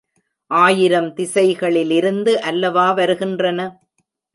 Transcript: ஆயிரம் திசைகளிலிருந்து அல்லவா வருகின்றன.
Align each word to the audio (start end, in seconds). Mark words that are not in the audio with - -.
ஆயிரம் 0.51 1.13
திசைகளிலிருந்து 1.13 2.35
அல்லவா 2.41 2.91
வருகின்றன. 2.91 3.59